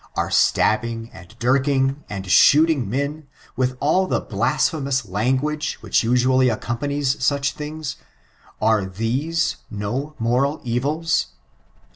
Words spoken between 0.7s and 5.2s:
bing, and dirking, and shooting men— ^with all the blasj^bemous